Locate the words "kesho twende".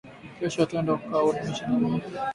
0.37-0.91